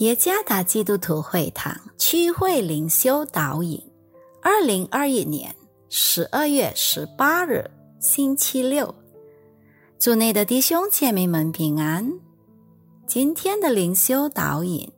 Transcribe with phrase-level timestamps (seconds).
[0.00, 3.78] 耶加达基督徒会堂区会灵修导引，
[4.40, 5.54] 二零二一年
[5.90, 8.94] 十二月十八日星期六，
[9.98, 12.10] 祝内的弟兄姐妹们平安。
[13.06, 14.90] 今天的灵修导引，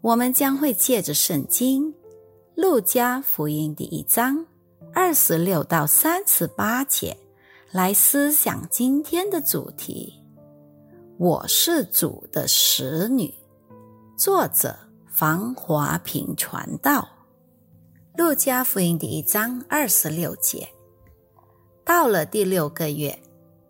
[0.00, 1.92] 我们将会借着圣经
[2.54, 4.46] 《路加福音》第一章
[4.94, 7.14] 二十六到三十八节
[7.72, 10.14] 来思想今天的主题：
[11.18, 13.34] 我是主的使女。
[14.16, 14.74] 作者
[15.06, 17.06] 房华平传道，
[18.18, 20.66] 《路加福音》第一章二十六节。
[21.84, 23.22] 到了第六个月，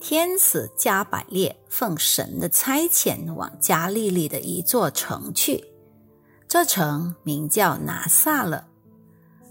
[0.00, 5.64] 天使加百列奉神的差遣往加利利的一座城去，
[6.48, 8.64] 这城名叫拿撒勒。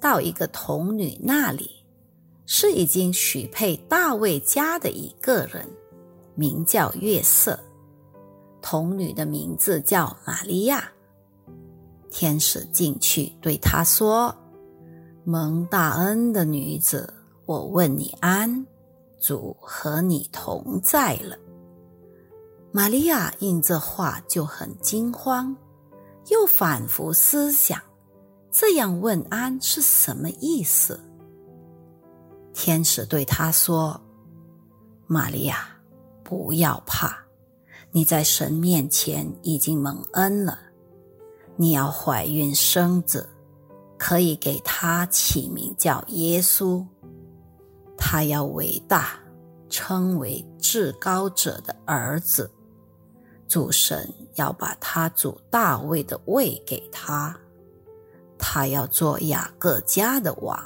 [0.00, 1.70] 到一个童女那里，
[2.44, 5.64] 是已经许配大卫家的一个人，
[6.34, 7.56] 名叫约瑟。
[8.62, 10.90] 童女的名字叫玛利亚。
[12.10, 14.34] 天使进去对她说
[15.24, 17.12] ：“蒙大恩的女子，
[17.46, 18.66] 我问你安，
[19.20, 21.36] 主和你同在了。”
[22.70, 25.54] 玛利亚应这话就很惊慌，
[26.28, 27.80] 又反复思想，
[28.50, 31.00] 这样问安是什么意思？
[32.54, 33.98] 天使对她说
[35.06, 35.66] ：“玛利亚，
[36.22, 37.18] 不要怕。”
[37.94, 40.58] 你在神面前已经蒙恩了，
[41.56, 43.28] 你要怀孕生子，
[43.98, 46.82] 可以给他起名叫耶稣。
[47.98, 49.20] 他要伟大，
[49.68, 52.50] 称为至高者的儿子。
[53.46, 57.38] 主神要把他主大卫的位给他，
[58.38, 60.58] 他要做雅各家的王，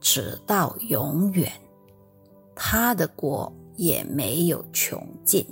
[0.00, 1.50] 直到永远。
[2.54, 5.46] 他的国也没有穷尽。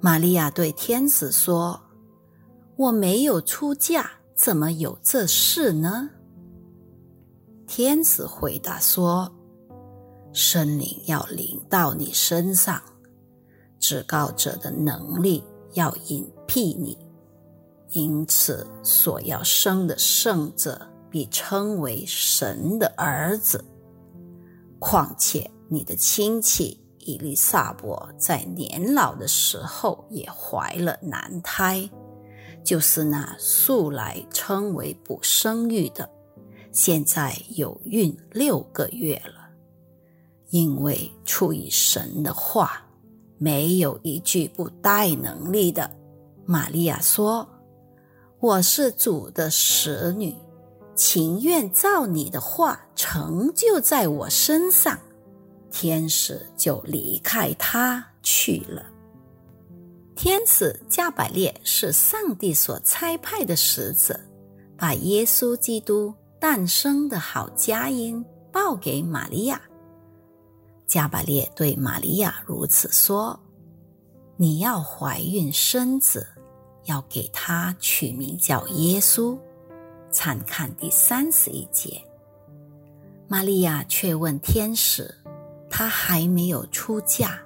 [0.00, 1.80] 玛利亚对天使说
[2.76, 6.08] ：“我没有出嫁，怎么有这事呢？”
[7.66, 9.28] 天使回答说
[10.32, 12.80] ：“神灵要临到你身上，
[13.80, 15.42] 至高者的能力
[15.72, 16.96] 要隐蔽你，
[17.90, 20.80] 因此所要生的圣者
[21.10, 23.64] 必称为神的儿子。
[24.78, 31.88] 况且你的亲戚。”伊丽莎伯在年老的时候也怀了男胎，
[32.62, 36.06] 就是那素来称为不生育的，
[36.70, 39.48] 现在有孕六个月了。
[40.50, 42.86] 因为出于神的话，
[43.38, 45.90] 没有一句不带能力的。
[46.44, 47.48] 玛利亚说
[48.38, 50.36] ：“我是主的使女，
[50.94, 54.98] 情愿照你的话成就在我身上。”
[55.70, 58.84] 天使就离开他去了。
[60.16, 64.18] 天使加百列是上帝所差派的使者，
[64.76, 69.60] 把耶稣基督诞生的好佳音报给玛利亚。
[70.86, 73.38] 加百列对玛利亚如此说
[74.36, 76.26] ：“你要怀孕生子，
[76.86, 79.38] 要给他取名叫耶稣。”
[80.10, 82.02] 参看第三十一节。
[83.28, 85.14] 玛利亚却问天使。
[85.78, 87.38] 她还没有出嫁，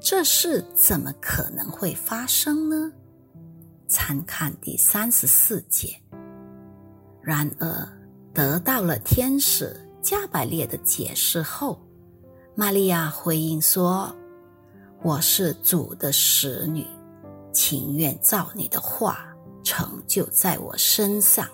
[0.00, 2.90] 这事怎么可能会发生呢？
[3.86, 5.94] 参看第三十四节。
[7.20, 7.86] 然而，
[8.32, 11.78] 得到了天使加百列的解释后，
[12.54, 14.10] 玛利亚回应说
[15.04, 16.86] ：“我是主的使女，
[17.52, 21.46] 情愿照你的话成就在我身上。”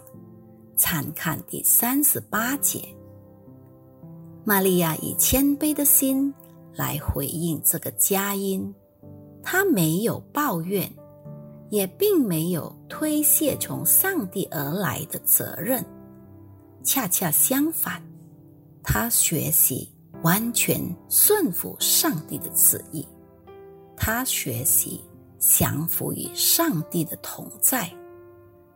[0.78, 2.97] 参看第三十八节。
[4.44, 6.34] 玛利亚以谦卑的心
[6.75, 8.75] 来回应这个佳音，
[9.42, 10.91] 她没有抱怨，
[11.71, 15.84] 也并没有推卸从上帝而来的责任。
[16.83, 18.03] 恰恰相反，
[18.83, 19.89] 她学习
[20.22, 23.06] 完全顺服上帝的旨意，
[23.97, 25.00] 她学习
[25.39, 27.89] 降服于上帝的同在。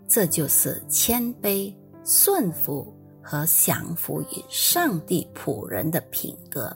[0.06, 1.74] 这就是谦卑
[2.04, 2.95] 顺服。
[3.28, 6.74] 和降服于上帝仆人的品格，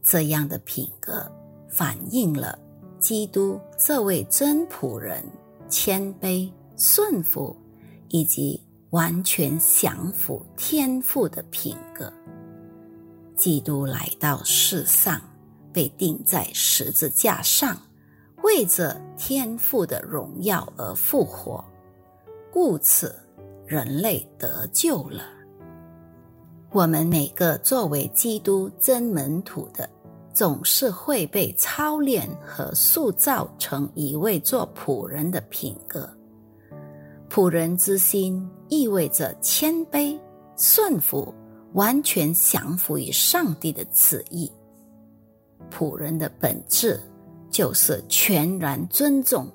[0.00, 1.28] 这样的品格
[1.68, 2.56] 反映了
[3.00, 5.24] 基督这位真仆人
[5.68, 7.56] 谦卑顺服
[8.06, 12.12] 以及完全降服天父的品格。
[13.34, 15.20] 基督来到世上，
[15.72, 17.76] 被钉在十字架上，
[18.44, 21.64] 为着天父的荣耀而复活，
[22.52, 23.12] 故此。
[23.66, 25.24] 人类得救了。
[26.70, 29.88] 我们每个作为基督真门徒的，
[30.32, 36.08] 总是会被操练和塑造成一位做仆人的品格，
[37.30, 40.18] 仆人之心意味着谦卑、
[40.56, 41.32] 顺服，
[41.72, 44.50] 完全降服于上帝的旨意。
[45.70, 47.00] 仆人的本质
[47.50, 49.50] 就是全然尊重、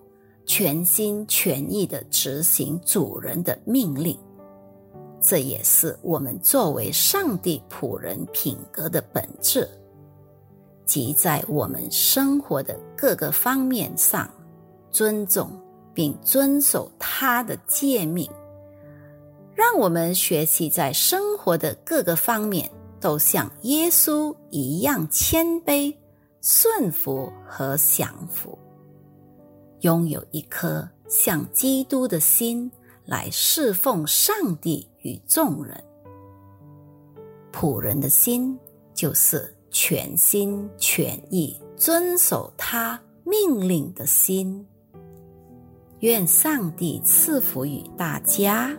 [0.46, 4.18] 全心全意的执行主人的命令。
[5.22, 9.70] 这也是我们作为上帝仆人品格的本质，
[10.86, 14.28] 即在我们生活的各个方面上
[14.90, 15.52] 尊重
[15.94, 18.28] 并遵守他的诫命。
[19.54, 25.96] 让我们学习在生活的各个方面都像耶稣一样谦卑、
[26.42, 28.58] 顺服和降服，
[29.82, 32.72] 拥有一颗像基督的心。
[33.04, 35.84] 来侍奉上帝与众人，
[37.52, 38.58] 仆人的心
[38.94, 44.66] 就是全心全意遵守他命令的心。
[46.00, 48.72] 愿上帝赐福于大家。